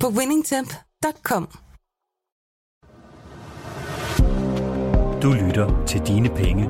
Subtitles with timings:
[0.00, 1.48] på winningtemp.com.
[5.22, 6.64] Du lytter til Dine Penge.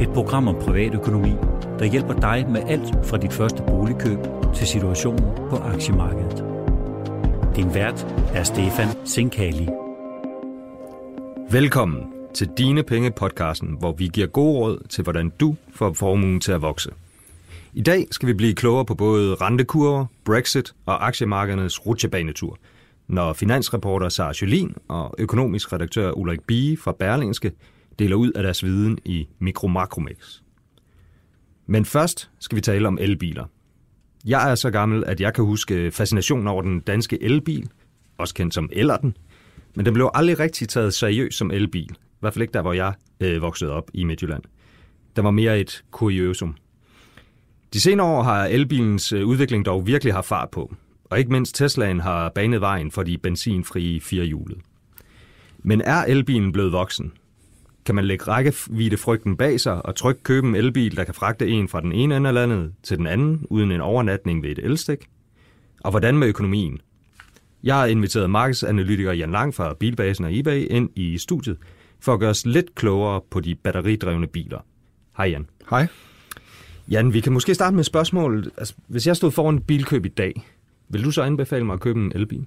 [0.00, 1.30] Et program om privatøkonomi,
[1.78, 4.18] der hjælper dig med alt fra dit første boligkøb
[4.54, 6.44] til situationen på aktiemarkedet.
[7.56, 9.68] Din vært er Stefan Sinkali.
[11.50, 16.40] Velkommen til Dine Penge podcasten, hvor vi giver gode råd til, hvordan du får formuen
[16.40, 16.90] til at vokse.
[17.72, 22.58] I dag skal vi blive klogere på både rentekurver, Brexit og aktiemarkedernes rutsjebanetur,
[23.08, 27.52] når finansreporter Sara Jolin og økonomisk redaktør Ulrik Bie fra Berlingske
[27.98, 30.40] deler ud af deres viden i Mikromakromix.
[31.66, 33.44] Men først skal vi tale om elbiler.
[34.24, 37.68] Jeg er så gammel, at jeg kan huske fascinationen over den danske elbil,
[38.18, 39.16] også kendt som Ellerten,
[39.74, 41.90] men den blev aldrig rigtig taget seriøst som elbil.
[41.90, 44.42] I hvert fald ikke der, hvor jeg øh, voksede op i Midtjylland.
[45.16, 46.56] Der var mere et kuriosum.
[47.72, 51.54] De senere år har elbilens øh, udvikling dog virkelig haft fart på, og ikke mindst
[51.54, 54.60] Teslaen har banet vejen for de benzinfrie firehjulede.
[55.58, 57.12] Men er elbilen blevet voksen?
[57.86, 61.48] Kan man lægge rækkevidde frygten bag sig og trygt købe en elbil, der kan fragte
[61.48, 64.58] en fra den ene ende af landet til den anden, uden en overnatning ved et
[64.58, 64.98] elstik?
[65.80, 66.80] Og hvordan med økonomien?
[67.62, 71.56] Jeg har inviteret markedsanalytiker Jan Lang fra Bilbasen og eBay ind i studiet
[72.00, 74.58] for at gøre os lidt klogere på de batteridrevne biler.
[75.16, 75.46] Hej Jan.
[75.70, 75.86] Hej.
[76.90, 78.50] Jan, vi kan måske starte med et spørgsmål.
[78.56, 80.46] Altså, hvis jeg stod foran et bilkøb i dag,
[80.88, 82.46] vil du så anbefale mig at købe en elbil?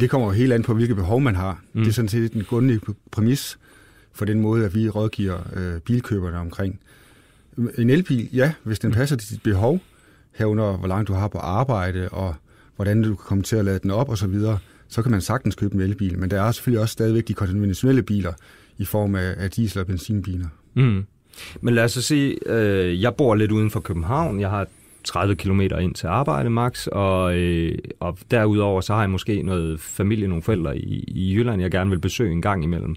[0.00, 1.62] Det kommer jo helt an på, hvilke behov man har.
[1.72, 1.80] Mm.
[1.80, 3.58] Det er sådan set den grundlæggende præmis
[4.12, 6.80] for den måde, at vi rådgiver øh, bilkøberne omkring.
[7.78, 9.80] En elbil, ja, hvis den passer til dit behov,
[10.34, 12.34] herunder hvor langt du har på arbejde, og
[12.76, 14.58] hvordan du kan komme til at lade den op osv., så, videre,
[14.88, 16.18] så kan man sagtens købe en elbil.
[16.18, 18.32] Men der er selvfølgelig også stadigvæk de konventionelle biler
[18.78, 20.48] i form af, af diesel- og benzinbiler.
[20.74, 21.04] Mm.
[21.60, 24.40] Men lad os så sige, øh, jeg bor lidt uden for København.
[24.40, 24.66] Jeg har
[25.04, 29.80] 30 km ind til arbejde max, og, øh, og derudover så har jeg måske noget
[29.80, 32.96] familie, nogle forældre i, i Jylland, jeg gerne vil besøge en gang imellem.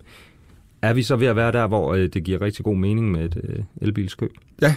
[0.81, 3.25] Er vi så ved at være der, hvor øh, det giver rigtig god mening med
[3.25, 4.31] et øh, elbilskøb?
[4.61, 4.75] Ja,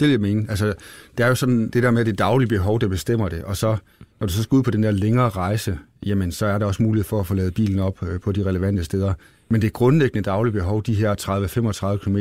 [0.00, 0.46] vil jeg mene.
[0.48, 0.74] Altså,
[1.18, 3.76] det er jo sådan det der med det daglige behov, der bestemmer det, og så
[4.20, 6.82] når du så skal ud på den der længere rejse, jamen så er der også
[6.82, 9.14] mulighed for at få lavet bilen op øh, på de relevante steder.
[9.48, 12.18] Men det grundlæggende daglige behov, de her 30-35 km,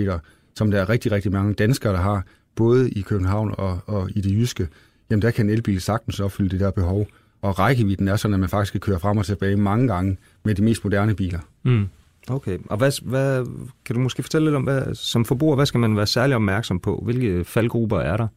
[0.56, 2.24] som der er rigtig, rigtig mange danskere, der har,
[2.56, 4.68] både i København og, og i det jyske,
[5.10, 7.08] jamen der kan en elbil sagtens opfylde det der behov.
[7.42, 10.56] Og rækkevidden er sådan, at man faktisk kan køre frem og tilbage mange gange med
[10.56, 11.40] de mest moderne biler.
[11.64, 11.88] Mm.
[12.30, 13.46] Okay, og hvad, hvad,
[13.86, 16.80] kan du måske fortælle lidt om, hvad, som forbruger, hvad skal man være særlig opmærksom
[16.80, 17.02] på?
[17.04, 18.28] Hvilke faldgrupper er der?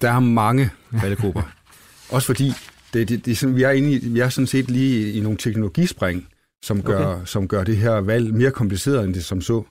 [0.00, 0.70] Der er mange
[1.00, 1.42] faldgrupper.
[2.12, 2.52] Også fordi,
[2.92, 5.20] det, det, det er sådan, vi, er inde i, vi er sådan set lige i
[5.20, 6.28] nogle teknologispring,
[6.62, 7.24] som gør, okay.
[7.24, 9.64] som gør det her valg mere kompliceret, end det som så.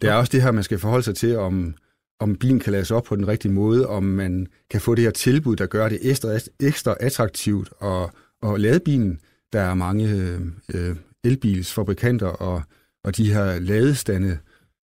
[0.00, 1.74] Det er også det her, man skal forholde sig til, om,
[2.20, 5.10] om bilen kan lades op på den rigtige måde, om man kan få det her
[5.10, 6.28] tilbud, der gør det ekstra,
[6.60, 8.10] ekstra attraktivt at,
[8.42, 9.20] at lade bilen.
[9.52, 10.40] Der er mange
[10.74, 12.62] øh, elbilsfabrikanter og,
[13.04, 14.38] og de her ladestande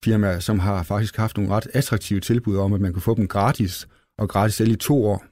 [0.05, 3.27] firmaer, som har faktisk haft nogle ret attraktive tilbud om, at man kunne få dem
[3.27, 3.87] gratis,
[4.17, 5.25] og gratis selv i to år.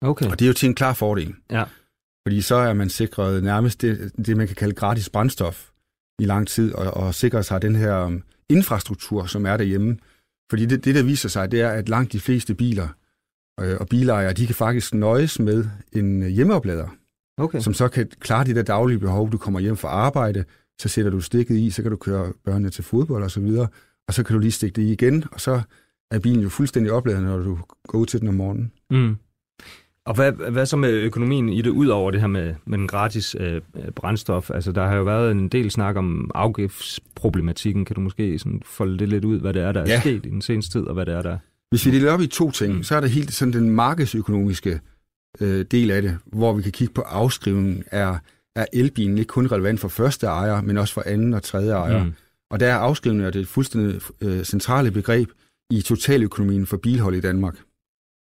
[0.00, 0.26] Okay.
[0.30, 1.34] Og det er jo til en klar fordel.
[1.50, 1.64] Ja.
[2.26, 5.70] Fordi så er man sikret nærmest det, det man kan kalde gratis brændstof
[6.18, 8.18] i lang tid, og, og sikrer sig den her
[8.48, 9.96] infrastruktur, som er derhjemme.
[10.50, 12.88] Fordi det, det, der viser sig, det er, at langt de fleste biler
[13.60, 16.88] øh, og bilejere, de kan faktisk nøjes med en hjemmeoplader,
[17.36, 17.60] okay.
[17.60, 19.32] som så kan klare de der daglige behov.
[19.32, 20.44] Du kommer hjem fra arbejde,
[20.80, 23.68] så sætter du stikket i, så kan du køre børnene til fodbold og så videre,
[24.08, 25.62] og så kan du lige stikke det i igen, og så
[26.10, 28.72] er bilen jo fuldstændig opladet, når du går ud til den om morgenen.
[28.90, 29.16] Mm.
[30.08, 32.88] Og hvad, hvad så med økonomien i det, ud over det her med, med den
[32.88, 33.60] gratis øh,
[33.96, 34.50] brændstof?
[34.50, 37.84] Altså, der har jo været en del snak om afgiftsproblematikken.
[37.84, 40.00] Kan du måske sådan folde det lidt ud, hvad det er, der er ja.
[40.00, 41.38] sket i den seneste tid, og hvad det er, der...
[41.70, 42.82] Hvis vi deler op i to ting, mm.
[42.82, 44.80] så er der helt sådan den markedsøkonomiske
[45.40, 47.84] øh, del af det, hvor vi kan kigge på afskrivningen.
[47.86, 48.18] Er,
[48.56, 52.04] er elbilen ikke kun relevant for første ejer, men også for anden og tredje ejer?
[52.04, 52.12] Mm.
[52.50, 55.28] Og der er afskrivningen det fuldstændig øh, centrale begreb
[55.70, 57.56] i totaløkonomien for bilhold i Danmark.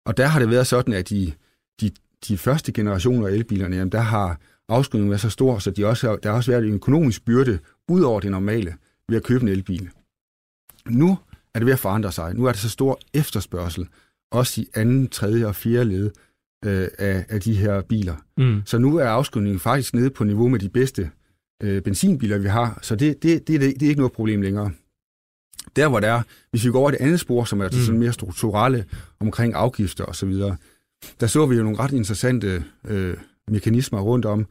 [0.05, 1.31] Og der har det været sådan, at de
[1.81, 1.91] de,
[2.27, 4.39] de første generationer af elbilerne, jamen der har
[4.69, 8.01] afskrivningen været så stor, så de også, der har også været en økonomisk byrde ud
[8.01, 8.75] over det normale
[9.09, 9.89] ved at købe en elbil.
[10.89, 11.17] Nu
[11.53, 12.33] er det ved at forandre sig.
[12.35, 13.87] Nu er der så stor efterspørgsel,
[14.31, 16.11] også i anden, tredje og fjerde led,
[16.65, 18.15] øh, af, af de her biler.
[18.37, 18.61] Mm.
[18.65, 21.11] Så nu er afskrivningen faktisk nede på niveau med de bedste
[21.63, 22.79] øh, benzinbiler, vi har.
[22.81, 24.71] Så det, det, det, det, det er ikke noget problem længere.
[25.75, 27.71] Der hvor det er, hvis vi går over det andet spor, som er Mm.
[27.71, 28.85] sådan mere strukturelle
[29.19, 30.57] omkring afgifter og så videre,
[31.19, 34.47] der så vi jo nogle ret interessante øh, mekanismer rundt om,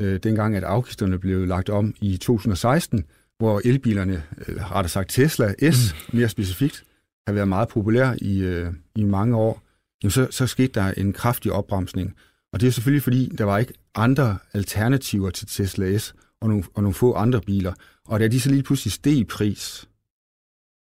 [0.00, 3.04] øh, dengang at afgifterne blev lagt om i 2016,
[3.38, 6.84] hvor elbilerne, øh, rettere sagt Tesla S mere specifikt,
[7.26, 9.62] har været meget populær i, øh, i mange år,
[10.02, 12.14] jamen så, så skete der en kraftig opbremsning.
[12.52, 16.64] Og det er selvfølgelig fordi, der var ikke andre alternativer til Tesla S og nogle,
[16.74, 17.72] og nogle få andre biler.
[18.04, 19.88] Og da de så lige pludselig steg i pris,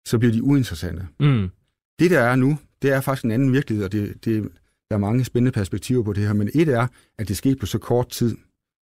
[0.07, 1.07] så bliver de uinteressante.
[1.21, 1.51] Mm.
[1.99, 4.49] Det der er nu, det er faktisk en anden virkelighed, og det, det,
[4.93, 6.33] der er mange spændende perspektiver på det her.
[6.33, 6.87] Men et er,
[7.19, 8.37] at det skete på så kort tid.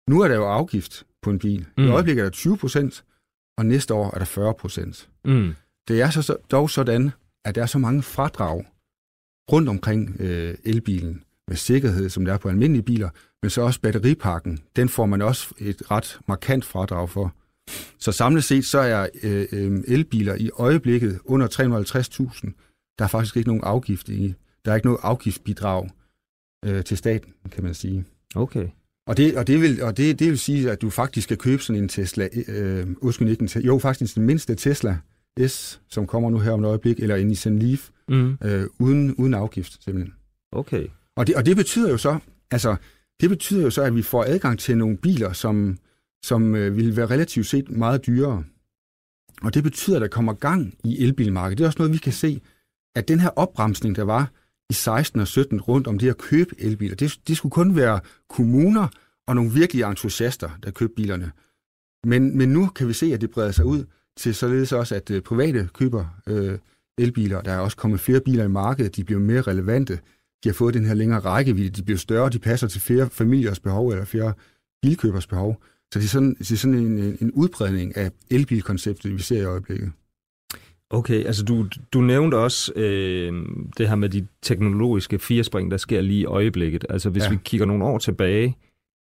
[0.10, 1.66] Nu er der jo afgift på en bil.
[1.78, 1.84] Mm.
[1.84, 3.04] I øjeblikket er der 20 procent,
[3.58, 5.10] og næste år er der 40 procent.
[5.26, 5.54] Mm.
[5.88, 7.12] Det er så, så dog sådan,
[7.46, 8.66] at der er så mange fradrag
[9.52, 13.10] rundt omkring øh, elbilen med sikkerhed, som der er på almindelige biler,
[13.42, 14.60] men så også batteripakken.
[14.76, 17.34] Den får man også et ret markant fradrag for.
[18.00, 22.96] Så samlet set, så er øh, øh, elbiler i øjeblikket under 350.000.
[23.00, 24.36] Der er faktisk ikke nogen afgift i.
[24.66, 25.90] Der er ikke noget afgiftsbidrag
[26.66, 28.06] øh, til staten, kan man sige.
[28.36, 28.68] Okay.
[29.08, 31.62] Og det, og det, vil, og det, det vil sige, at du faktisk skal købe
[31.62, 34.98] sådan en Tesla, øh, undskyld ikke en Tesla, jo faktisk den mindste Tesla
[35.48, 38.38] S, som kommer nu her om et øjeblik, eller en Nissan Leaf, Mm.
[38.44, 40.14] øh, uden, uden afgift simpelthen.
[40.52, 40.88] Okay.
[41.16, 42.20] Og det, og det betyder jo så,
[42.52, 42.76] altså,
[43.22, 45.78] det betyder jo så, at vi får adgang til nogle biler, som,
[46.26, 48.44] som øh, vil være relativt set meget dyrere.
[49.42, 51.58] Og det betyder, at der kommer gang i elbilmarkedet.
[51.58, 52.42] Det er også noget, vi kan se,
[52.96, 54.32] at den her opbremsning, der var
[54.70, 58.00] i 16 og 17 rundt om det at købe elbiler, det, det skulle kun være
[58.30, 58.88] kommuner
[59.28, 61.32] og nogle virkelige entusiaster, der købte bilerne.
[62.06, 63.84] Men, men nu kan vi se, at det breder sig ud
[64.18, 66.58] til således også, at øh, private køber øh,
[66.98, 67.42] elbiler.
[67.42, 69.94] Der er også kommet flere biler i markedet, de bliver mere relevante.
[70.44, 73.60] De har fået den her længere rækkevidde, de bliver større, de passer til flere familiers
[73.60, 74.34] behov eller flere
[74.82, 75.64] bilkøbers behov.
[75.94, 79.42] Så det er sådan, det er sådan en, en- en udbredning af elbilkonceptet, vi ser
[79.42, 79.92] i øjeblikket.
[80.90, 83.34] Okay, altså du, du nævnte også øh,
[83.78, 86.86] det her med de teknologiske firespring, der sker lige i øjeblikket.
[86.90, 87.30] Altså hvis Ja.
[87.30, 88.58] vi kigger nogle år tilbage,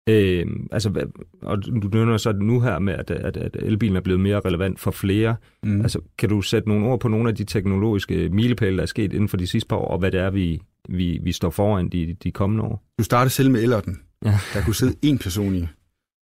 [0.09, 1.07] øh, altså,
[1.43, 4.81] og du nævner så nu her med, at, at, at elbilen er blevet mere relevant
[4.81, 5.37] for flere.
[5.63, 5.81] Mm.
[5.81, 9.13] Altså kan du sætte nogle ord på nogle af de teknologiske milepæle, der er sket
[9.13, 11.89] inden for de sidste par år, og hvad det er, vi, vi, vi står foran
[11.89, 12.83] de, de kommende år?
[12.99, 14.01] Du startede selv med Ellerten.
[14.25, 14.39] Ja.
[14.55, 15.67] Der kunne sidde én person i.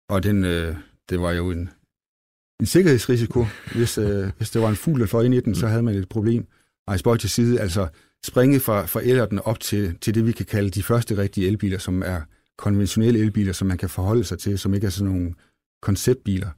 [0.09, 0.75] Og den, øh,
[1.11, 1.69] det var jo en,
[2.61, 3.47] en sikkerhedsrisiko.
[3.75, 5.95] Hvis, øh, hvis der var en fugl, der fløj ind i den, så havde man
[5.95, 6.47] et problem.
[6.89, 7.61] Nej, spøj til side.
[7.61, 7.89] Altså
[8.27, 11.79] springe fra, fra Ellerten op til, til det, vi kan kalde de første rigtige elbiler,
[11.79, 12.21] som er
[12.59, 15.35] konventionelle elbiler, som man kan forholde sig til, som ikke er sådan nogle
[15.83, 16.49] konceptbiler.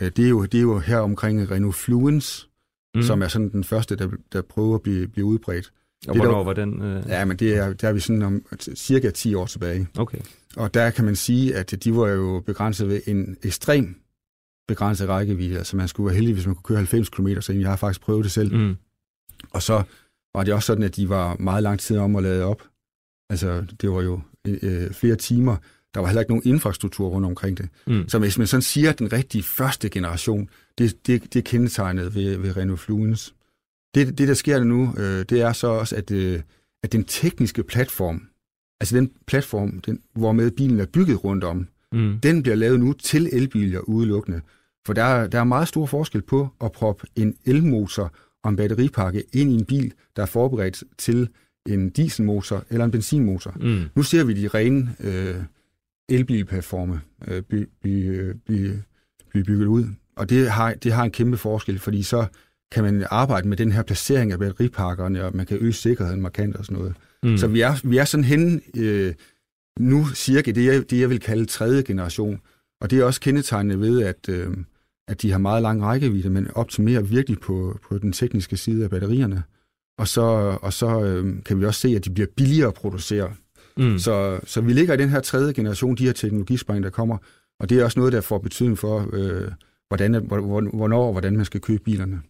[0.00, 2.46] Øh, Det er jo, det er jo her omkring Renault Fluence,
[2.94, 3.02] mm.
[3.02, 5.72] som er sådan den første, der, der prøver at blive, blive udbredt.
[6.08, 6.82] Og det hvornår dog- var den?
[6.82, 7.04] Øh...
[7.08, 9.88] Ja, men det er, der er vi sådan om cirka 10 år tilbage.
[9.98, 10.18] Okay.
[10.56, 13.94] Og der kan man sige, at de var jo begrænset ved en ekstrem
[14.72, 15.58] begrænset rækkevidde.
[15.58, 18.00] Altså man skulle være heldig, hvis man kunne køre 90 km, så jeg har faktisk
[18.00, 18.56] prøvet det selv.
[18.56, 18.76] Mm.
[19.50, 19.82] Og så
[20.34, 22.62] var det også sådan, at de var meget lang tid om at lade op.
[23.30, 25.56] Altså det var jo øh, flere timer.
[25.94, 27.68] Der var heller ikke nogen infrastruktur rundt omkring det.
[27.86, 28.08] Mm.
[28.08, 30.48] Så hvis man sådan siger, at den rigtige første generation,
[30.78, 33.34] det, det, det er kendetegnet ved, ved Renault Fluence.
[33.94, 36.40] Det, det, der sker nu, øh, det er så også, at, øh,
[36.82, 38.22] at den tekniske platform,
[38.80, 42.18] altså den platform, den, hvormed bilen er bygget rundt om, Mm.
[42.22, 44.40] den bliver lavet nu til elbiler udelukkende.
[44.86, 48.12] For der er, der er meget stor forskel på at proppe en elmotor
[48.42, 51.28] og en batteripakke ind i en bil, der er forberedt til
[51.66, 53.54] en dieselmotor eller en benzinmotor.
[53.60, 53.84] Mm.
[53.94, 55.34] Nu ser vi de rene øh,
[56.08, 58.72] elbilplatforme øh, blive by, øh, by,
[59.32, 59.84] by bygget ud,
[60.16, 62.26] og det har, det har en kæmpe forskel, fordi så
[62.72, 66.56] kan man arbejde med den her placering af batteripakkerne, og man kan øge sikkerheden markant
[66.56, 66.94] og sådan noget.
[67.22, 67.38] Mm.
[67.38, 69.14] Så vi er, vi er sådan henne øh,
[69.78, 72.40] nu cirka det jeg, det, jeg vil kalde tredje generation.
[72.80, 74.50] Og det er også kendetegnet ved, at, øh,
[75.08, 78.90] at de har meget lang rækkevidde, men optimerer virkelig på, på den tekniske side af
[78.90, 79.42] batterierne.
[79.98, 80.22] Og så,
[80.62, 83.32] og så øh, kan vi også se, at de bliver billigere at producere.
[83.76, 83.98] mm.
[83.98, 87.16] Så, så vi ligger i den her tredje generation, de her teknologispring, der kommer.
[87.60, 89.48] Og det er også noget, der får betydning for, øh,
[89.88, 92.20] hvordan, hvor- hvornår og hvordan man skal købe bilerne.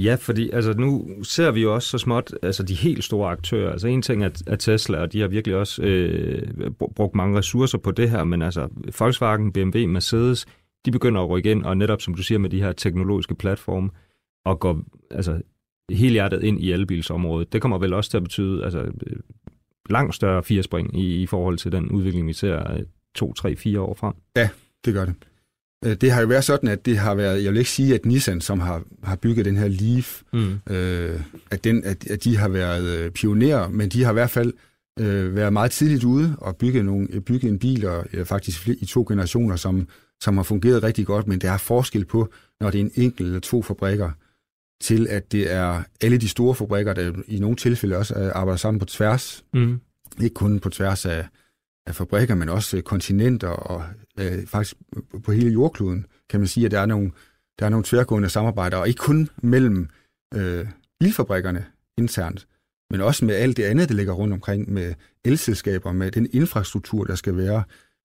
[0.00, 3.72] Ja, fordi altså, nu ser vi jo også så småt altså, de helt store aktører.
[3.72, 6.42] Altså en ting er, er Tesla, og de har virkelig også øh,
[6.82, 10.46] br- brugt mange ressourcer på det her, men altså Volkswagen, BMW, Mercedes,
[10.86, 13.90] de begynder at rykke ind, og netop som du siger med de her teknologiske platforme,
[14.44, 15.40] og går altså,
[15.90, 17.52] helt hjertet ind i elbilsområdet.
[17.52, 19.16] Det kommer vel også til at betyde altså, øh,
[19.90, 22.80] langt større firespring i, i forhold til den udvikling, vi ser øh,
[23.14, 24.14] to, tre, fire år frem.
[24.84, 25.14] Det gør det.
[25.84, 28.06] Øh, Det har jo været sådan, at det har været, jeg vil ikke sige, at
[28.06, 30.74] Nissan, som har, har bygget den her Leaf, Mm.
[30.74, 31.20] øh,
[31.50, 34.52] at, den, at, at de har været pionerer, men de har i hvert fald
[35.00, 38.86] øh, være meget tidligt ude og bygge, nogle, bygge en bil, og øh, faktisk i
[38.86, 39.88] to generationer, som,
[40.22, 43.26] som har fungeret rigtig godt, men der er forskel på, når det er en enkelt
[43.26, 44.10] eller to fabrikker,
[44.80, 48.56] til at det er alle de store fabrikker, der i nogle tilfælde også øh, arbejder
[48.56, 49.44] sammen på tværs.
[49.54, 49.80] Mm.
[50.20, 51.26] Ikke kun på tværs af,
[51.86, 53.84] af fabrikker, men også kontinenter og
[54.18, 54.76] øh, faktisk
[55.24, 57.10] på hele jordkloden, kan man sige, at der er nogle,
[57.58, 59.88] der er nogle tværgående samarbejder, og ikke kun mellem
[60.34, 60.66] øh,
[61.00, 61.66] bilfabrikkerne
[61.98, 62.46] internt,
[62.90, 67.04] men også med alt det andet, der ligger rundt omkring, med elselskaber, med den infrastruktur,
[67.04, 67.62] der skal være,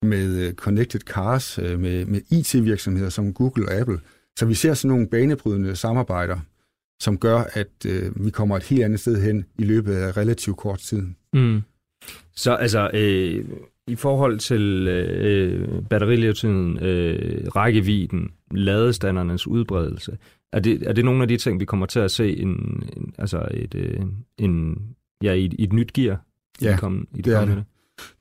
[0.06, 4.00] med øh, connected cars, øh, med, med IT-virksomheder som Google og Apple.
[4.40, 6.40] Så vi ser sådan nogle banebrydende samarbejder,
[7.00, 10.58] som gør, at øh, vi kommer et helt andet sted hen i løbet af relativt
[10.58, 11.04] kort tid.
[11.34, 11.62] Mm.
[12.36, 13.46] Så altså, øh,
[13.88, 20.18] i forhold til øh, batterilevetiden, øh, rækkevidden, ladestandernes udbredelse,
[20.54, 22.50] er det, er det nogle af de ting, vi kommer til at se en,
[22.98, 24.02] en, altså et, øh,
[24.38, 24.80] en,
[25.24, 26.26] ja, i, et, et nyt gear
[26.62, 27.64] ja, kom, i det, det er det.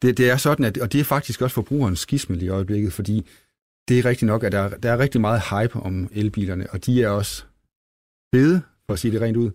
[0.02, 0.18] Det.
[0.18, 3.26] Det er sådan, at, og det er faktisk også forbrugerens skismel i øjeblikket, fordi
[3.88, 7.02] det er rigtigt nok, at der, der er rigtig meget hype om elbilerne, og de
[7.02, 7.44] er også
[8.34, 9.50] fede, for at sige det rent ud.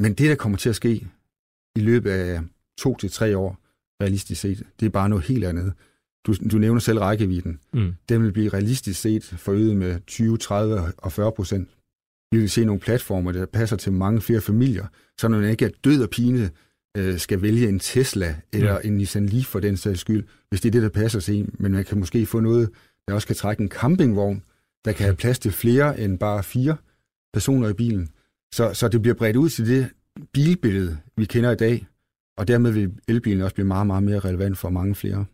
[0.00, 1.06] Men det, der kommer til at ske
[1.76, 2.40] i løbet af
[2.78, 3.58] to til tre år,
[4.02, 5.72] realistisk set, det er bare noget helt andet.
[6.26, 7.60] Du, du nævner selv rækkevidden.
[7.72, 7.94] Mm.
[8.08, 11.68] Den vil blive realistisk set forøget med 20, 30 og 40 procent.
[12.32, 14.86] Vi vil se nogle platformer, der passer til mange flere familier,
[15.18, 16.50] så når man ikke er død og pine,
[16.98, 18.88] øh, skal vælge en Tesla eller mm.
[18.88, 21.54] en Nissan Leaf for den sags skyld, hvis det er det, der passer sig en.
[21.58, 22.70] Men man kan måske få noget,
[23.08, 24.42] der også kan trække en campingvogn,
[24.84, 26.76] der kan have plads til flere end bare fire
[27.32, 28.08] personer i bilen.
[28.54, 29.88] Så, så det bliver bredt ud til det
[30.32, 31.86] bilbillede, vi kender i dag,
[32.38, 35.24] og dermed vil elbilen også blive meget, meget mere relevant for mange flere.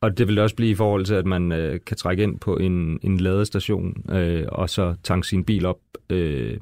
[0.00, 2.56] Og det vil også blive i forhold til, at man øh, kan trække ind på
[2.56, 5.78] en, en ladestation, øh, og så tanke sin bil op
[6.10, 6.58] øh,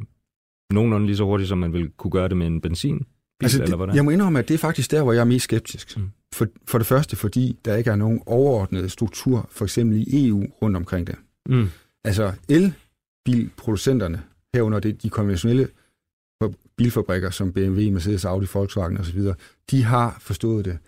[0.70, 3.06] nogenlunde lige så hurtigt, som man vil kunne gøre det med en benzin.
[3.42, 3.96] Altså, det, eller hvordan?
[3.96, 5.96] Jeg må indrømme, at det er faktisk der, hvor jeg er mest skeptisk.
[5.96, 6.10] Mm.
[6.32, 10.46] For, for det første, fordi der ikke er nogen overordnet struktur, for eksempel i EU,
[10.62, 11.16] rundt omkring det.
[11.48, 11.68] Mm.
[12.04, 14.22] Altså, elbilproducenterne,
[14.54, 15.68] herunder det, de konventionelle
[16.76, 19.20] bilfabrikker som BMW, Mercedes, Audi, Volkswagen osv.,
[19.70, 20.78] de har forstået det.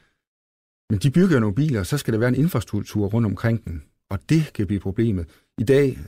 [0.90, 4.18] Men de bygger nogle biler, så skal der være en infrastruktur rundt omkring den, og
[4.28, 5.26] det kan blive problemet.
[5.59, 5.99] I dag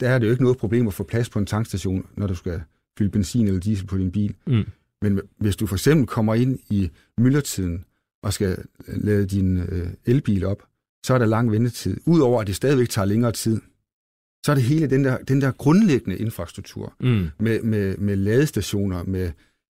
[0.00, 2.34] der er det jo ikke noget problem at få plads på en tankstation, når du
[2.34, 2.62] skal
[2.98, 4.34] fylde benzin eller diesel på din bil.
[4.46, 4.64] Mm.
[5.02, 7.84] Men hvis du for eksempel kommer ind i myldretiden
[8.22, 10.62] og skal lade din øh, elbil op,
[11.06, 11.96] så er der lang ventetid.
[12.06, 13.60] Udover at det stadigvæk tager længere tid,
[14.46, 17.28] så er det hele den der, den der grundlæggende infrastruktur mm.
[17.38, 19.32] med, med, med ladestationer, med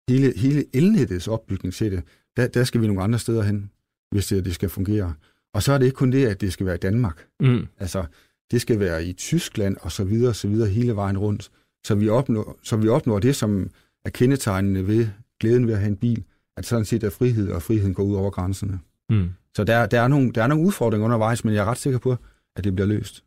[0.10, 2.04] hele, hele elnettets opbygning til det.
[2.38, 3.72] Der, der skal vi nogle andre steder hen,
[4.12, 5.14] hvis det, det skal fungere.
[5.54, 7.28] Og så er det ikke kun det, at det skal være i Danmark.
[7.40, 7.68] Mm.
[7.80, 8.06] Altså,
[8.52, 11.52] det skal være i Tyskland og så videre, så videre hele vejen rundt.
[11.86, 13.70] Så vi opnår, så vi opnår det, som
[14.06, 15.08] er kendetegnende ved
[15.40, 16.24] glæden ved at have en bil,
[16.58, 18.80] at sådan set er frihed, og friheden går ud over grænserne.
[19.10, 19.30] Mm.
[19.56, 22.00] Så der, der, er nogle, der er nogle udfordringer undervejs, men jeg er ret sikker
[22.00, 22.16] på,
[22.56, 23.24] at det bliver løst.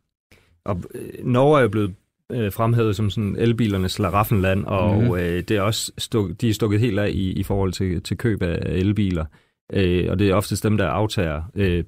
[0.65, 1.95] Og øh, Norge er jo blevet
[2.31, 5.15] øh, fremhævet som sådan elbilernes slaraffenland, og mm.
[5.15, 8.17] øh, det er også stuk, de er stukket helt af i, i forhold til, til
[8.17, 9.25] køb af elbiler.
[9.73, 11.83] Øh, og det er oftest dem, der aftager øh,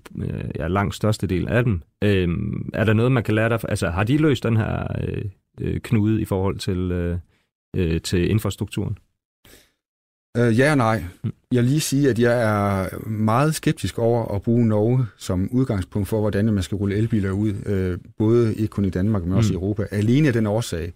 [0.60, 1.82] ja, langt største del af dem.
[2.04, 2.28] Øh,
[2.74, 3.60] er der noget, man kan lære dig?
[3.70, 5.26] Altså, har de løst den her øh,
[5.62, 7.18] øh knude i forhold til, øh,
[7.76, 8.98] øh, til infrastrukturen?
[10.38, 11.04] Øh, ja og nej.
[11.24, 11.34] Mm.
[11.52, 16.08] Jeg vil lige sige, at jeg er meget skeptisk over at bruge Norge som udgangspunkt
[16.08, 19.54] for, hvordan man skal rulle elbiler ud, øh, både ikke kun i Danmark, men også
[19.54, 19.54] mm.
[19.54, 19.88] i Europa.
[19.92, 20.94] Alene af den årsag,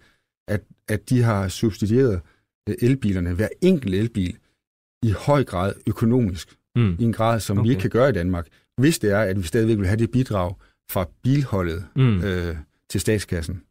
[0.48, 2.20] at, at de har subsidieret
[2.68, 4.36] øh, elbilerne, hver enkelt elbil,
[5.02, 6.96] i høj grad økonomisk, mm.
[6.98, 7.66] i en grad, som okay.
[7.66, 10.10] vi ikke kan gøre i Danmark, hvis det er, at vi stadigvæk vil have det
[10.10, 10.54] bidrag
[10.90, 12.24] fra bilholdet mm.
[12.24, 12.56] øh,
[12.90, 13.62] til statskassen.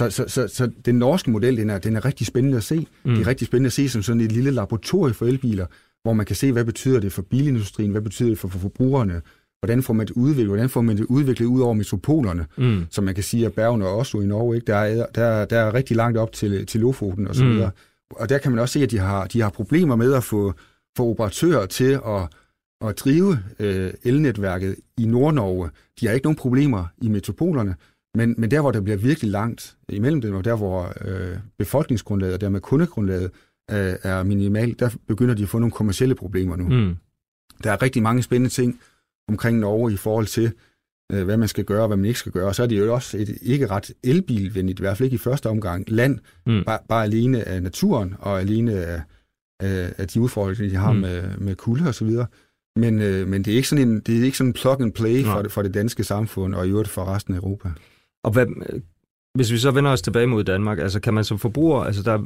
[0.00, 2.86] Så, så, så, så den norske model, den er, den er rigtig spændende at se.
[3.04, 3.14] Mm.
[3.14, 5.66] Det er rigtig spændende at se som sådan et lille laboratorium for elbiler,
[6.02, 9.22] hvor man kan se, hvad betyder det for bilindustrien, hvad betyder det for, for forbrugerne,
[9.60, 12.86] hvordan får man det udviklet, hvordan får man det udviklet ud over metropolerne, mm.
[12.90, 14.66] som man kan sige, at Bergen og Oslo i Norge, ikke?
[14.66, 17.50] Der, er, der, der er rigtig langt op til, til Lofoten og så mm.
[17.50, 17.70] videre.
[18.10, 20.54] Og der kan man også se, at de har, de har problemer med at få,
[20.96, 22.28] få operatører til at,
[22.88, 25.70] at drive øh, elnetværket i Nord-Norge.
[26.00, 27.74] De har ikke nogen problemer i metropolerne,
[28.14, 32.34] men, men der, hvor der bliver virkelig langt imellem dem, og der, hvor øh, befolkningsgrundlaget
[32.34, 33.30] og dermed kundegrundlaget
[33.70, 36.68] øh, er minimalt, der begynder de at få nogle kommersielle problemer nu.
[36.68, 36.96] Mm.
[37.64, 38.80] Der er rigtig mange spændende ting
[39.28, 40.52] omkring Norge i forhold til,
[41.12, 42.46] øh, hvad man skal gøre og hvad man ikke skal gøre.
[42.46, 45.18] Og så er det jo også et ikke ret elbilvenligt, i hvert fald ikke i
[45.18, 46.64] første omgang, land, mm.
[46.64, 49.02] bare, bare alene af naturen og alene af,
[49.60, 50.98] af, af de udfordringer, de har mm.
[50.98, 52.26] med, med kulde og så videre.
[52.76, 54.92] Men, øh, men det er ikke sådan en, det er ikke sådan en plug and
[54.92, 57.68] play for det, for det danske samfund og i øvrigt for resten af Europa.
[58.24, 58.46] Og hvad,
[59.34, 62.18] hvis vi så vender os tilbage mod Danmark, altså kan man som forbruger, altså der,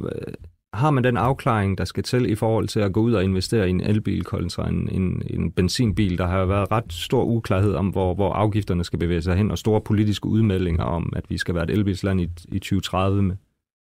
[0.75, 3.67] har man den afklaring, der skal til i forhold til at gå ud og investere
[3.67, 6.17] i en elbil kontra en, en, en benzinbil?
[6.17, 9.57] Der har været ret stor uklarhed om, hvor, hvor afgifterne skal bevæge sig hen, og
[9.57, 13.23] store politiske udmeldinger om, at vi skal være et elbilsland i, i 2030.
[13.23, 13.35] Med.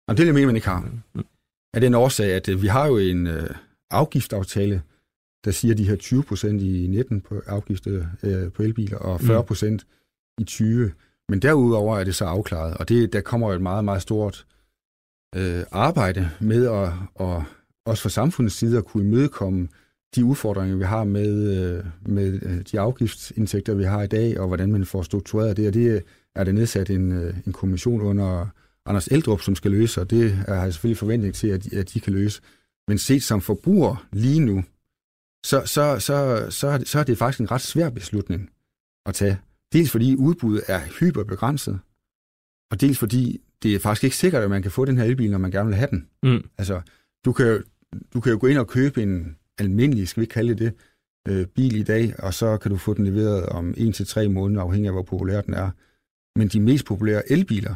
[0.08, 0.90] Og det er det, man ikke har.
[1.74, 3.50] Af den årsag, at øh, vi har jo en øh,
[3.92, 4.82] afgiftsaftale,
[5.46, 9.44] der siger de her 20 procent i 19 på afgifter øh, på elbiler, og 40
[9.44, 10.42] procent mm.
[10.42, 10.92] i 20.
[11.30, 14.46] Men derudover er det så afklaret, og det, der kommer jo et meget, meget stort
[15.36, 17.44] øh, arbejde med at, og
[17.86, 19.68] også fra samfundets side at kunne imødekomme
[20.16, 24.48] de udfordringer, vi har med, øh, med øh, de afgiftsindtægter, vi har i dag, og
[24.48, 25.68] hvordan man får struktureret det.
[25.68, 26.04] Og det
[26.36, 28.48] er der nedsat en, øh, en kommission under
[28.86, 31.94] Anders Eldrup, som skal løse, og det har jeg selvfølgelig forventning til, at de, at
[31.94, 32.42] de kan løse.
[32.88, 34.64] Men set som forbruger lige nu,
[35.46, 38.50] så, så, så, så, så er det faktisk en ret svær beslutning
[39.06, 39.38] at tage.
[39.74, 41.80] Dels fordi udbuddet er hyperbegrænset,
[42.72, 45.32] og dels fordi det er faktisk ikke sikkert, at man kan få den her elbil,
[45.32, 46.08] når man gerne vil have den.
[46.24, 46.50] Mm.
[46.58, 46.82] Altså,
[47.26, 47.64] du kan,
[48.14, 50.74] du kan jo gå ind og købe en almindelig, skal vi kalde det
[51.28, 54.30] øh, bil i dag, og så kan du få den leveret om 1 til tre
[54.30, 55.72] måneder, afhængig af, hvor populær den er.
[56.40, 57.76] Men de mest populære elbiler,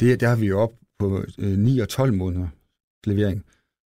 [0.00, 2.48] det, der har vi jo op på øh, 9 og 12 måneder
[3.06, 3.44] levering.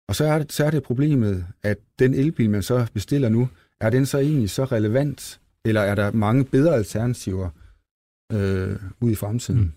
[0.09, 3.49] Og så er, det, så er det problemet, at den elbil, man så bestiller nu,
[3.79, 7.49] er den så egentlig så relevant, eller er der mange bedre alternativer
[8.33, 9.61] øh, ude i fremtiden?
[9.61, 9.71] Mm.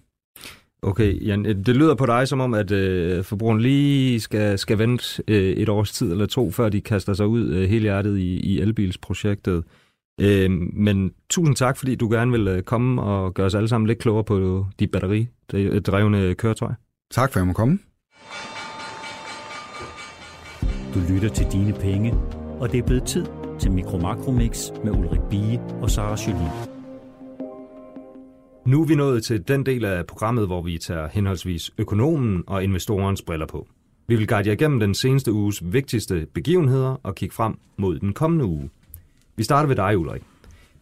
[0.82, 4.78] Okay, Jan, øh, det lyder på dig som om, at øh, forbrugeren lige skal, skal
[4.78, 8.18] vente øh, et års tid eller to, før de kaster sig ud øh, hele hjertet
[8.18, 9.64] i, i elbilsprojektet.
[10.20, 13.87] Øh, men tusind tak, fordi du gerne vil øh, komme og gøre os alle sammen
[13.87, 16.73] lidt klogere på de batteridrevne køretøj.
[17.11, 17.78] Tak for, at jeg må komme.
[20.94, 22.14] Du lytter til Dine Penge,
[22.61, 26.50] og det er blevet tid til Mikro Makromix med Ulrik Bie og Sara Jolie.
[28.67, 32.64] Nu er vi nået til den del af programmet, hvor vi tager henholdsvis økonomen og
[32.64, 33.69] investorens briller på.
[34.09, 38.12] Vi vil guide jer igennem den seneste uges vigtigste begivenheder og kigge frem mod den
[38.12, 38.71] kommende uge.
[39.37, 40.23] Vi starter ved dig, Ulrik.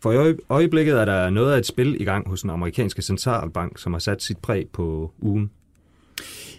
[0.02, 3.78] For i øjeblikket er der noget af et spil i gang hos den amerikanske centralbank,
[3.78, 5.50] som har sat sit præg på ugen.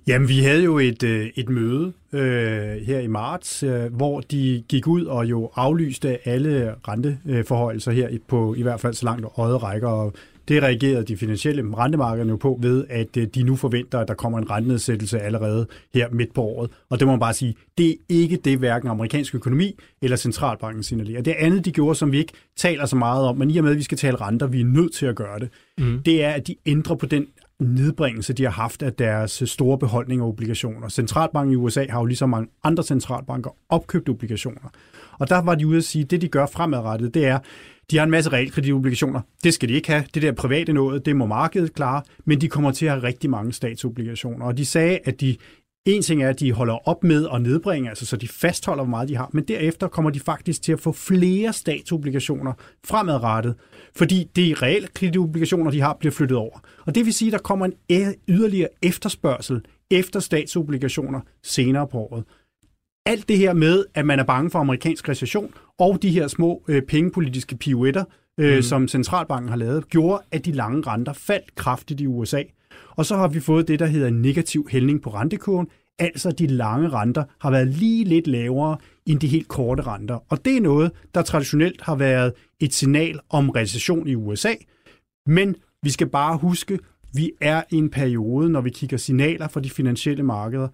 [0.08, 4.64] Jamen, vi havde jo et, øh, et møde øh, her i marts, øh, hvor de
[4.70, 9.64] gik ud og jo aflyste alle renteforhøjelser her på i hvert fald så langt øjet
[9.64, 9.88] rækker.
[9.88, 10.14] Og
[10.48, 14.14] det reagerede de finansielle rentemarkeder jo på ved, at øh, de nu forventer, at der
[14.14, 16.70] kommer en rentenedsættelse allerede her midt på året.
[16.90, 20.84] Og det må man bare sige, det er ikke det, hverken amerikansk økonomi eller centralbanken
[20.84, 21.22] signalerer.
[21.22, 23.72] Det andet, de gjorde, som vi ikke taler så meget om, men i og med,
[23.72, 26.02] at vi skal tale renter, vi er nødt til at gøre det, mm.
[26.06, 27.28] det er, at de ændrer på den
[27.60, 30.90] nedbringelse, de har haft af deres øh, store beholdning af obligationer.
[30.90, 34.70] Centralbanken i USA har jo ligesom mange andre centralbanker opkøbt obligationer.
[35.20, 37.40] Og der var de ude at sige, at det de gør fremadrettet, det er,
[37.92, 39.22] de har en masse realkreditobligationer.
[39.44, 40.04] Det skal de ikke have.
[40.14, 42.02] Det der private noget, det må markedet klare.
[42.26, 44.46] Men de kommer til at have rigtig mange statsobligationer.
[44.46, 45.38] Og de sagde, at de
[45.86, 48.90] en ting er, at de holder op med at nedbringe, altså så de fastholder, hvor
[48.90, 52.54] meget de har, men derefter kommer de faktisk til at få flere statsobligationer
[52.86, 53.56] fremadrettet,
[53.96, 56.60] fordi de realkreditobligationer, de har, bliver flyttet over.
[56.86, 59.62] Og det vil sige, at der kommer en yderligere efterspørgsel
[59.92, 62.24] efter statsobligationer senere på året
[63.10, 66.64] alt det her med, at man er bange for amerikansk recession, og de her små
[66.68, 68.04] øh, pengepolitiske pirouetter,
[68.40, 68.62] øh, mm.
[68.62, 72.44] som centralbanken har lavet, gjorde, at de lange renter faldt kraftigt i USA.
[73.00, 75.68] Og så har vi fået det, der hedder en negativ hældning på rentekurven,
[76.00, 80.20] altså de lange renter har været lige lidt lavere end de helt korte renter.
[80.30, 84.54] Og det er noget, der traditionelt har været et signal om recession i USA.
[85.26, 86.80] Men vi skal bare huske,
[87.14, 90.68] vi er i en periode, når vi kigger signaler fra de finansielle markeder,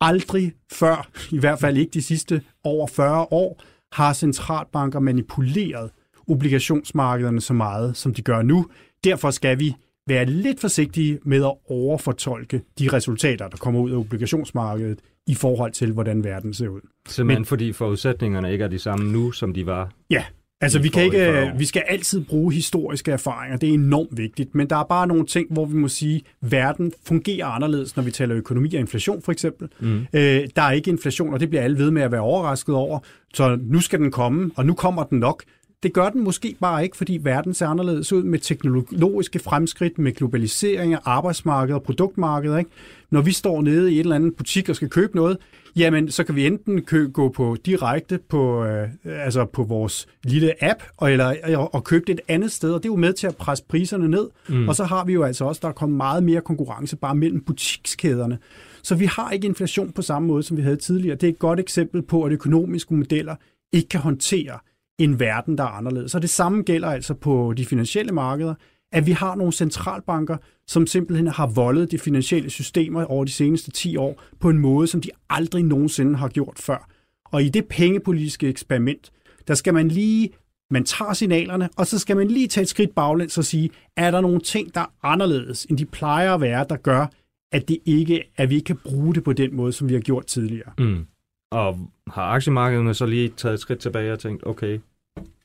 [0.00, 5.90] Aldrig før, i hvert fald ikke de sidste over 40 år, har centralbanker manipuleret
[6.28, 8.66] obligationsmarkederne så meget, som de gør nu.
[9.04, 9.74] Derfor skal vi
[10.08, 15.72] være lidt forsigtige med at overfortolke de resultater, der kommer ud af obligationsmarkedet i forhold
[15.72, 16.80] til, hvordan verden ser ud.
[17.08, 20.24] Simpelthen Men, fordi forudsætningerne ikke er de samme nu, som de var Ja,
[20.60, 23.56] Altså, vi, kan ikke, vi skal altid bruge historiske erfaringer.
[23.56, 24.54] Det er enormt vigtigt.
[24.54, 28.02] Men der er bare nogle ting, hvor vi må sige, at verden fungerer anderledes, når
[28.02, 29.68] vi taler økonomi og inflation, for eksempel.
[29.80, 30.06] Mm.
[30.12, 32.98] Øh, der er ikke inflation, og det bliver alle ved med at være overrasket over.
[33.34, 35.42] Så nu skal den komme, og nu kommer den nok.
[35.84, 40.12] Det gør den måske bare ikke, fordi verden ser anderledes ud med teknologiske fremskridt, med
[40.12, 42.58] globalisering af arbejdsmarkedet og produktmarkedet.
[42.58, 42.70] Ikke?
[43.10, 45.38] Når vi står nede i et eller andet butik og skal købe noget,
[45.76, 50.64] jamen så kan vi enten kø- gå på direkte på, øh, altså på vores lille
[50.64, 53.26] app, og, eller, og købe det et andet sted, og det er jo med til
[53.26, 54.28] at presse priserne ned.
[54.48, 54.68] Mm.
[54.68, 57.40] Og så har vi jo altså også, der er kommet meget mere konkurrence bare mellem
[57.40, 58.38] butikskæderne.
[58.82, 61.16] Så vi har ikke inflation på samme måde, som vi havde tidligere.
[61.16, 63.36] Det er et godt eksempel på, at økonomiske modeller
[63.72, 64.58] ikke kan håndtere
[64.98, 66.10] en verden, der er anderledes.
[66.10, 68.54] Så det samme gælder altså på de finansielle markeder,
[68.92, 73.70] at vi har nogle centralbanker, som simpelthen har voldet de finansielle systemer over de seneste
[73.70, 76.88] 10 år på en måde, som de aldrig nogensinde har gjort før.
[77.24, 79.10] Og i det pengepolitiske eksperiment,
[79.48, 80.30] der skal man lige
[80.70, 84.10] man tager signalerne, og så skal man lige tage et skridt baglæns og sige, er
[84.10, 87.06] der nogle ting, der er anderledes, end de plejer at være, der gør,
[87.52, 90.00] at, det ikke, at vi ikke kan bruge det på den måde, som vi har
[90.00, 90.72] gjort tidligere.
[90.78, 91.06] Mm.
[91.54, 94.80] Og har aktiemarkederne så lige taget et skridt tilbage og tænkt, okay,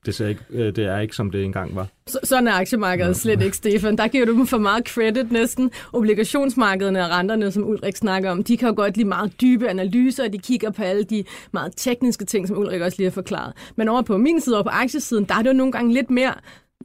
[0.06, 1.88] det, ser ikke, øh, det er ikke, som det engang var.
[2.08, 3.98] Så, sådan er aktiemarkedet slet ikke, Stefan.
[3.98, 5.72] Der giver du dem for meget credit næsten.
[5.94, 10.24] Obligationsmarkederne og renterne, som Ulrik snakker om, de kan jo godt lide meget dybe analyser,
[10.26, 13.54] og de kigger på alle de meget tekniske ting, som Ulrik også lige har forklaret.
[13.76, 16.10] Men over på min side, og på aktiesiden, der er det jo nogle gange lidt
[16.10, 16.34] mere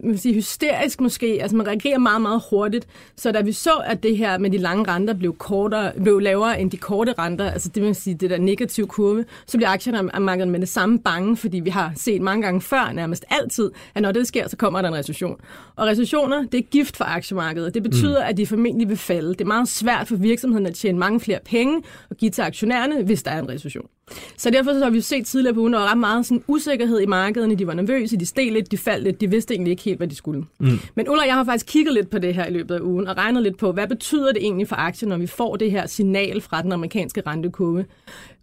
[0.03, 1.39] man vil sige, hysterisk måske.
[1.43, 2.87] Altså man reagerer meget, meget hurtigt.
[3.17, 6.61] Så da vi så, at det her med de lange renter blev, kortere, blev lavere
[6.61, 10.21] end de korte renter, altså det vil sige, det der negative kurve, så bliver aktierne
[10.21, 14.03] markedet med det samme bange, fordi vi har set mange gange før, nærmest altid, at
[14.03, 15.41] når det sker, så kommer der en recession.
[15.77, 17.75] Og recessioner, det er gift for aktiemarkedet.
[17.75, 18.29] Det betyder, mm.
[18.29, 19.29] at de formentlig vil falde.
[19.29, 23.03] Det er meget svært for virksomheden at tjene mange flere penge og give til aktionærerne,
[23.03, 23.87] hvis der er en recession.
[24.37, 27.01] Så derfor så har vi set tidligere på ugen, der var ret meget sådan usikkerhed
[27.01, 27.55] i markederne.
[27.55, 30.09] De var nervøse, de steg lidt, de faldt lidt, de vidste egentlig ikke helt, hvad
[30.09, 30.45] de skulle.
[30.59, 30.79] Mm.
[30.95, 33.17] Men Ulla, jeg har faktisk kigget lidt på det her i løbet af ugen og
[33.17, 36.41] regnet lidt på, hvad betyder det egentlig for aktier, når vi får det her signal
[36.41, 37.85] fra den amerikanske rentekurve.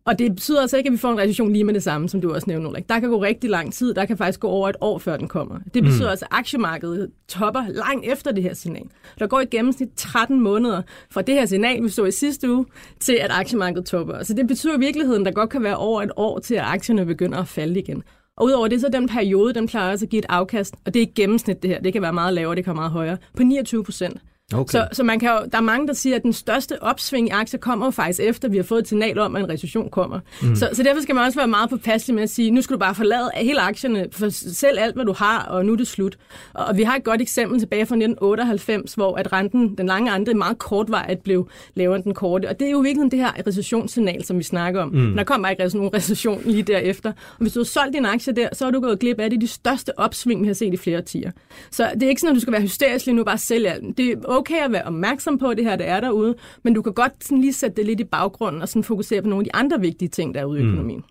[0.05, 2.21] Og det betyder altså ikke, at vi får en recession lige med det samme, som
[2.21, 2.89] du også nævnte, Ulrik.
[2.89, 3.93] Der kan gå rigtig lang tid.
[3.93, 5.59] Der kan faktisk gå over et år, før den kommer.
[5.73, 6.09] Det betyder mm.
[6.09, 8.83] altså, at aktiemarkedet topper langt efter det her signal.
[9.19, 12.65] Der går i gennemsnit 13 måneder fra det her signal, vi så i sidste uge,
[12.99, 14.23] til at aktiemarkedet topper.
[14.23, 16.63] Så det betyder i virkeligheden, at der godt kan være over et år til, at
[16.65, 18.03] aktierne begynder at falde igen.
[18.37, 20.99] Og udover det, så den periode, den plejer også at give et afkast, og det
[20.99, 23.17] er ikke gennemsnit det her, det kan være meget lavere, det kan være meget højere,
[23.37, 24.21] på 29 procent.
[24.53, 24.71] Okay.
[24.71, 27.31] Så, så man kan jo, der er mange, der siger, at den største opsving i
[27.31, 29.89] aktier kommer jo faktisk efter, at vi har fået et signal om, at en recession
[29.89, 30.19] kommer.
[30.41, 30.55] Mm.
[30.55, 32.79] Så, så derfor skal man også være meget påpasselig med at sige, nu skal du
[32.79, 36.17] bare forlade hele aktierne, for selv alt, hvad du har, og nu er det slut.
[36.53, 40.11] Og, og vi har et godt eksempel tilbage fra 1998, hvor at renten, den lange
[40.11, 42.49] rente, meget kortvarigt blev lavere end den korte.
[42.49, 44.89] Og det er jo virkelig det her recessionssignal, som vi snakker om.
[44.89, 45.15] Mm.
[45.15, 47.09] Der kommer ikke nogen recession lige derefter.
[47.09, 49.41] Og hvis du har solgt din aktie der, så har du gået glip af det
[49.41, 51.31] de største opsving, vi har set i flere årtier.
[51.71, 53.97] Så det er ikke sådan, at du skal være hysterisk lige nu, bare sælge alt.
[53.97, 56.81] Det er okay at være opmærksom på, at det her det er derude, men du
[56.81, 59.45] kan godt sådan lige sætte det lidt i baggrunden og sådan fokusere på nogle af
[59.45, 60.69] de andre vigtige ting, der er ude i mm.
[60.69, 61.03] økonomien.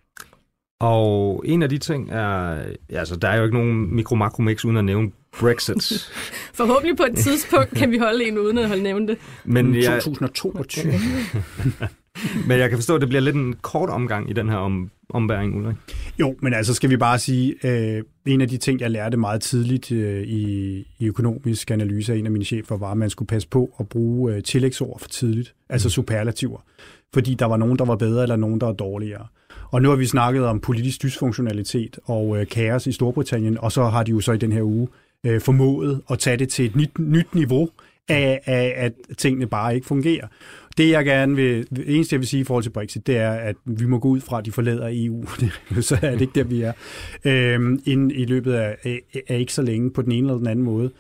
[0.81, 4.77] Og en af de ting er, altså der er jo ikke nogen mikro mix uden
[4.77, 6.11] at nævne Brexit.
[6.61, 9.19] Forhåbentlig på et tidspunkt kan vi holde en uden at holde nævne det.
[9.45, 10.03] Men jeg...
[10.03, 10.93] 2022.
[12.49, 14.91] Men jeg kan forstå, at det bliver lidt en kort omgang i den her om,
[15.09, 15.77] ombæring, Ulrik.
[16.21, 19.43] Jo, men altså skal vi bare sige, øh, en af de ting, jeg lærte meget
[19.43, 23.27] tidligt øh, i, i økonomisk analyse af en af mine chefer, var, at man skulle
[23.27, 25.91] passe på at bruge øh, tillægsord for tidligt, altså mm.
[25.91, 26.59] superlativer.
[27.15, 29.27] Fordi der var nogen, der var bedre, eller nogen, der var dårligere.
[29.71, 33.85] Og nu har vi snakket om politisk dysfunktionalitet og øh, kaos i Storbritannien, og så
[33.85, 34.89] har de jo så i den her uge
[35.27, 37.71] øh, formået at tage det til et nyt, nyt niveau
[38.09, 40.27] af, af, at tingene bare ikke fungerer.
[40.79, 43.31] Det jeg gerne vil, det eneste jeg vil sige i forhold til Brexit, det er,
[43.31, 45.25] at vi må gå ud fra, at de forlader EU.
[45.81, 46.73] så er det ikke der, vi er.
[47.25, 50.47] Øhm, inden i løbet af, af, af ikke så længe på den ene eller den
[50.47, 50.91] anden måde.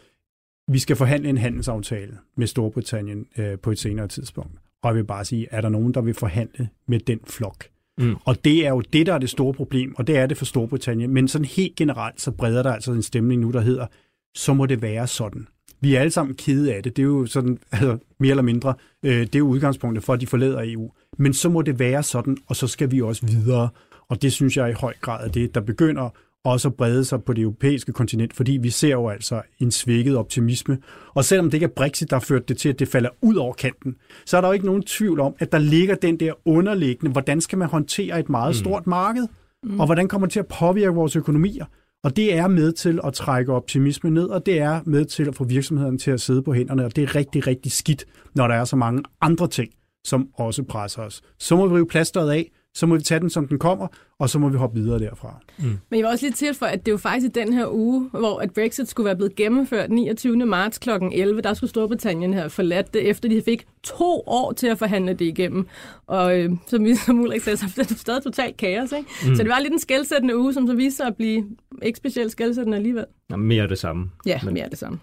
[0.68, 4.52] Vi skal forhandle en handelsaftale med Storbritannien øh, på et senere tidspunkt.
[4.82, 7.64] Og jeg vil bare sige, er der nogen, der vil forhandle med den flok?
[7.98, 8.16] Mm.
[8.24, 10.44] Og det er jo det, der er det store problem, og det er det for
[10.44, 11.10] Storbritannien.
[11.10, 13.86] Men sådan helt generelt, så breder der altså en stemning nu, der hedder,
[14.34, 15.46] så må det være sådan.
[15.80, 16.96] Vi er alle sammen kede af det.
[16.96, 20.20] Det er jo sådan, altså, mere eller mindre, øh, det er jo udgangspunktet for, at
[20.20, 20.90] de forlader EU.
[21.18, 23.68] Men så må det være sådan, og så skal vi også videre.
[24.08, 26.10] Og det synes jeg i høj grad er det, der begynder
[26.44, 30.16] også at brede sig på det europæiske kontinent, fordi vi ser jo altså en svækket
[30.16, 30.78] optimisme.
[31.14, 33.34] Og selvom det ikke er Brexit, der har ført det til, at det falder ud
[33.34, 36.32] over kanten, så er der jo ikke nogen tvivl om, at der ligger den der
[36.44, 38.58] underliggende, hvordan skal man håndtere et meget mm.
[38.58, 39.26] stort marked,
[39.62, 39.80] mm.
[39.80, 41.64] og hvordan kommer det til at påvirke vores økonomier.
[42.04, 45.34] Og det er med til at trække optimisme ned, og det er med til at
[45.34, 48.54] få virksomheden til at sidde på hænderne, og det er rigtig, rigtig skidt, når der
[48.54, 49.72] er så mange andre ting,
[50.04, 51.22] som også presser os.
[51.38, 53.86] Så må vi rive plasteret af, så må vi tage den, som den kommer,
[54.18, 55.40] og så må vi hoppe videre derfra.
[55.58, 55.64] Mm.
[55.64, 58.10] Men jeg vil også lige tilføje, at det er jo faktisk i den her uge,
[58.10, 60.46] hvor at Brexit skulle være blevet gennemført 29.
[60.46, 60.90] marts kl.
[61.12, 65.12] 11, der skulle Storbritannien have forladt det, efter de fik to år til at forhandle
[65.12, 65.66] det igennem.
[66.06, 68.92] Og øh, som vi som Ulrik sagde, så er det stadig totalt kaos.
[68.92, 69.08] Ikke?
[69.26, 69.34] Mm.
[69.34, 71.44] Så det var lidt en skældsættende uge, som så viste sig at blive
[71.82, 73.04] ikke specielt skældsættende alligevel.
[73.30, 74.10] Ja, mere det samme.
[74.26, 74.54] Ja, Men...
[74.54, 74.98] mere det samme.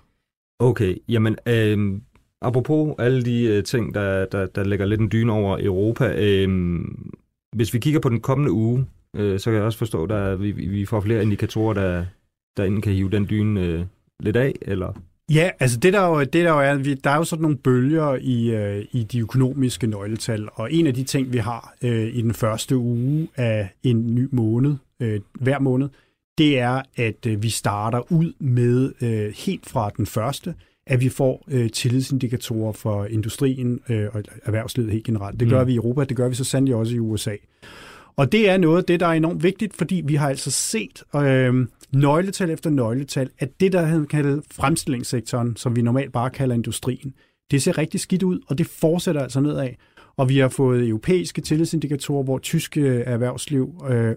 [0.59, 2.01] Okay, jamen øh,
[2.41, 6.79] apropos alle de øh, ting, der, der, der lægger lidt en dyne over Europa, øh,
[7.57, 10.51] hvis vi kigger på den kommende uge, øh, så kan jeg også forstå, at vi,
[10.51, 12.05] vi får flere indikatorer, der,
[12.57, 13.85] der enten kan hive den dyne øh,
[14.19, 14.93] lidt af, eller...
[15.31, 17.57] Ja, altså det der jo, det der jo er, vi, der er jo sådan nogle
[17.57, 22.15] bølger i, øh, i de økonomiske nøgletal, og en af de ting, vi har øh,
[22.15, 25.89] i den første uge af en ny måned, øh, hver måned,
[26.37, 30.55] det er, at øh, vi starter ud med øh, helt fra den første,
[30.87, 35.39] at vi får øh, tillidsindikatorer for industrien øh, og erhvervslivet helt generelt.
[35.39, 35.67] Det gør mm.
[35.67, 37.35] vi i Europa, det gør vi så sandelig også i USA.
[38.15, 41.03] Og det er noget af det, der er enormt vigtigt, fordi vi har altså set
[41.15, 46.55] øh, nøgletal efter nøgletal, at det, der hedder kaldet fremstillingssektoren, som vi normalt bare kalder
[46.55, 47.13] industrien,
[47.51, 49.69] det ser rigtig skidt ud, og det fortsætter altså nedad.
[50.17, 54.15] Og vi har fået europæiske tillidsindikatorer, hvor tyske erhvervsliv øh,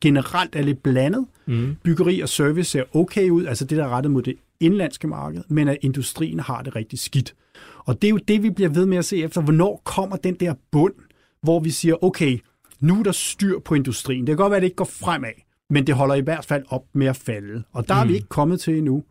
[0.00, 1.26] generelt er lidt blandet.
[1.46, 1.76] Mm.
[1.84, 5.42] Byggeri og service ser okay ud, altså det, der er rettet mod det indlandske marked,
[5.48, 7.34] men at industrien har det rigtig skidt.
[7.78, 9.40] Og det er jo det, vi bliver ved med at se efter.
[9.40, 10.94] Hvornår kommer den der bund,
[11.42, 12.38] hvor vi siger, okay,
[12.80, 14.20] nu er der styr på industrien.
[14.20, 15.32] Det kan godt være, at det ikke går fremad,
[15.70, 17.62] men det holder i hvert fald op med at falde.
[17.72, 18.00] Og der mm.
[18.00, 18.14] er vi mm.
[18.14, 19.04] ikke kommet til endnu.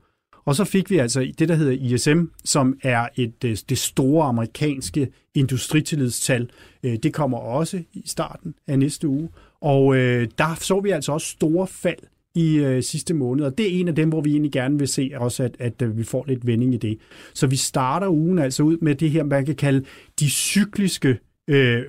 [0.46, 4.26] Og så fik vi altså det, der hedder ISM, som er et, øh, det store
[4.26, 6.50] amerikanske industritillidstal.
[6.84, 9.30] Øh, det kommer også i starten af næste uge.
[9.62, 12.00] Og øh, der så vi altså også store fald
[12.36, 14.88] i øh, sidste måned, og det er en af dem, hvor vi egentlig gerne vil
[14.88, 16.98] se også, at, at, at vi får lidt vending i det.
[17.34, 19.86] Så vi starter ugen altså ud med det her, man kan kalde
[20.20, 21.84] de cykliske øh,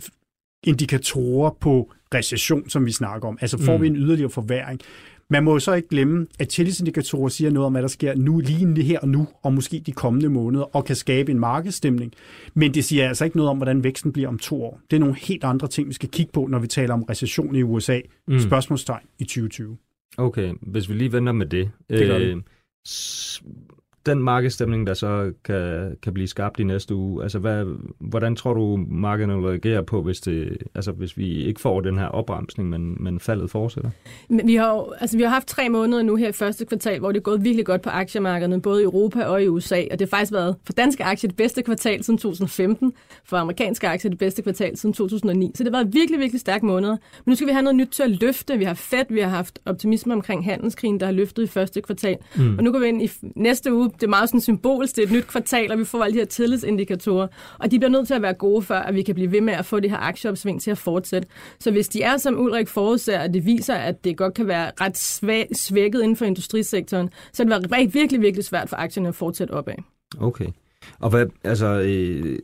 [0.65, 3.39] indikatorer på recession, som vi snakker om.
[3.41, 3.83] Altså får mm.
[3.83, 4.81] vi en yderligere forværing.
[5.33, 8.39] Man må jo så ikke glemme, at tillidsindikatorer siger noget om, hvad der sker nu,
[8.39, 12.13] lige her og nu, og måske de kommende måneder, og kan skabe en markedsstemning.
[12.55, 14.81] Men det siger altså ikke noget om, hvordan væksten bliver om to år.
[14.91, 17.57] Det er nogle helt andre ting, vi skal kigge på, når vi taler om recession
[17.57, 18.01] i USA.
[18.29, 18.41] Mm.
[18.41, 19.77] Spørgsmålstegn i 2020.
[20.19, 21.71] Okay, hvis vi lige venter med det.
[21.89, 22.43] det, øh,
[24.07, 27.65] den markedsstemning, der så kan, kan blive skabt i næste uge, altså hvad,
[27.99, 32.07] hvordan tror du, markedet reagerer på, hvis, det, altså hvis vi ikke får den her
[32.07, 33.91] opbremsning, men, men faldet fortsætter?
[34.29, 36.99] Men vi har jo, altså vi har haft tre måneder nu her i første kvartal,
[36.99, 39.99] hvor det er gået virkelig godt på aktiemarkederne, både i Europa og i USA, og
[39.99, 42.93] det har faktisk været for danske aktier det bedste kvartal siden 2015,
[43.25, 45.53] for amerikanske aktier det bedste kvartal siden 2009.
[45.55, 46.97] Så det har været virkelig, virkelig stærke måneder.
[47.25, 48.59] Men nu skal vi have noget nyt til at løfte.
[48.59, 52.17] Vi har Fed, vi har haft optimisme omkring handelskrigen, der har løftet i første kvartal.
[52.37, 52.59] Mm.
[52.59, 55.07] Og nu går vi ind i næste uge det er meget sådan symbolsk, det er
[55.07, 57.27] et nyt kvartal, og vi får alle de her tillidsindikatorer,
[57.59, 59.55] og de bliver nødt til at være gode, før at vi kan blive ved med
[59.55, 61.29] at få det her aktieopsving til at fortsætte.
[61.61, 64.71] Så hvis de er, som Ulrik forudser, at det viser, at det godt kan være
[64.81, 64.99] ret
[65.57, 69.75] svækket inden for industrisektoren, så det være virkelig, virkelig svært for aktierne at fortsætte opad.
[70.19, 70.47] Okay.
[70.99, 72.39] Og hvad, altså, øh,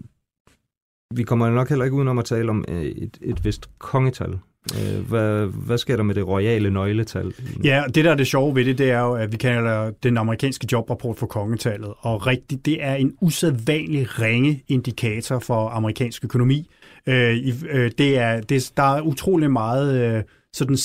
[1.15, 4.39] vi kommer nok heller ikke udenom at tale om øh, et, et vist kongetal.
[4.75, 7.33] Øh, hvad, hvad sker der med det royale nøgletal?
[7.65, 10.17] Ja, det der er det sjove ved det, det er jo, at vi kalder den
[10.17, 11.93] amerikanske jobrapport for kongetallet.
[11.99, 16.71] Og rigtigt, det er en usædvanlig ringe indikator for amerikansk økonomi.
[17.07, 17.39] Øh,
[17.71, 20.77] øh det er, det, der er utrolig meget øh, sådan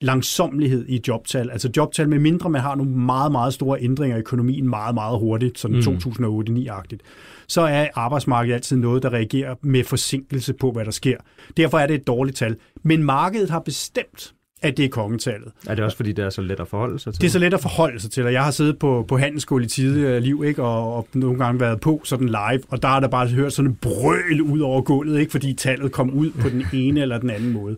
[0.00, 1.50] langsomlighed i jobtal.
[1.50, 5.18] Altså jobtal, med mindre man har nogle meget, meget store ændringer i økonomien meget, meget
[5.18, 5.82] hurtigt, sådan mm.
[5.82, 7.02] 2008-9-agtigt,
[7.48, 11.16] så er arbejdsmarkedet altid noget, der reagerer med forsinkelse på, hvad der sker.
[11.56, 12.56] Derfor er det et dårligt tal.
[12.82, 15.52] Men markedet har bestemt, at det er kongetallet.
[15.66, 17.20] Er det også, fordi det er så let at forholde sig til?
[17.20, 19.64] Det er så let at forholde sig til, og jeg har siddet på, på handelsskole
[19.64, 23.00] i tidligere liv, ikke, og, og nogle gange været på sådan live, og der er
[23.00, 26.48] der bare hørt sådan en brøl ud over gulvet, ikke, fordi tallet kom ud på
[26.48, 27.76] den ene eller den anden måde.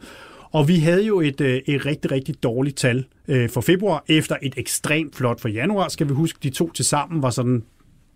[0.51, 4.37] Og vi havde jo et, øh, et rigtig, rigtig dårligt tal øh, for februar, efter
[4.43, 5.89] et ekstremt flot for januar.
[5.89, 7.63] Skal vi huske, de to til sammen var sådan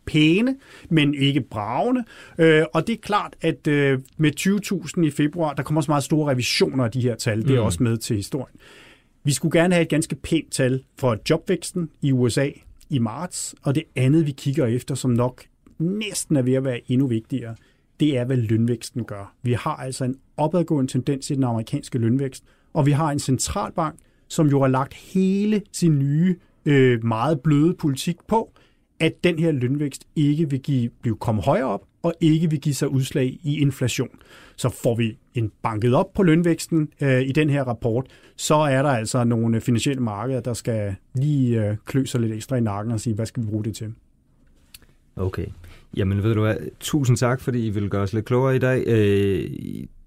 [0.07, 0.57] pæne,
[0.91, 2.05] men ikke bravende.
[2.39, 3.67] Øh, og det er klart, at
[4.17, 4.41] med
[4.97, 7.43] 20.000 i februar, der kommer også meget store revisioner af de her tal.
[7.43, 7.67] Det er mm.
[7.67, 8.57] også med til historien.
[9.25, 12.49] Vi skulle gerne have et ganske pænt tal for jobvæksten i USA
[12.91, 15.45] i marts, og det andet, vi kigger efter, som nok
[15.79, 17.55] næsten er ved at være endnu vigtigere,
[18.03, 19.35] det er, hvad lønvæksten gør.
[19.43, 23.95] Vi har altså en opadgående tendens i den amerikanske lønvækst, og vi har en centralbank,
[24.29, 28.53] som jo har lagt hele sin nye, øh, meget bløde politik på,
[29.01, 32.75] at den her lønvækst ikke vil give, blive komme højere op, og ikke vil give
[32.75, 34.09] sig udslag i inflation.
[34.57, 38.83] Så får vi en banket op på lønvæksten øh, i den her rapport, så er
[38.83, 42.93] der altså nogle finansielle markeder, der skal lige øh, klø sig lidt ekstra i nakken
[42.93, 43.95] og sige, hvad skal vi bruge det til?
[45.17, 45.47] Okay.
[45.97, 48.85] Jamen ved du hvad, tusind tak, fordi I vil gøre os lidt klogere i dag.
[48.87, 49.51] Øh,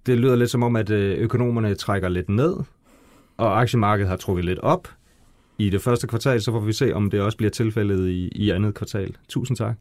[0.05, 2.55] det lyder lidt som om, at øh, økonomerne trækker lidt ned,
[3.37, 4.87] og aktiemarkedet har trukket lidt op
[5.57, 8.49] i det første kvartal, så får vi se, om det også bliver tilfældet i, i
[8.49, 9.15] andet kvartal.
[9.29, 9.75] Tusind tak.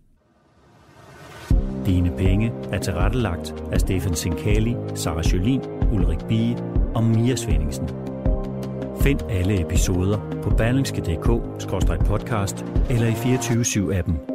[1.87, 5.61] Dine penge er tilrettelagt af Stefan Sinkali, Sara Jolin,
[5.93, 6.57] Ulrik Bie
[6.95, 7.89] og Mia Svendingsen.
[9.01, 14.34] Find alle episoder på berlingske.dk-podcast eller i 24 7 appen